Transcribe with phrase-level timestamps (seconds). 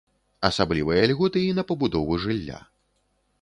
[0.47, 2.59] Асаблівыя льготы і на пабудову жылля.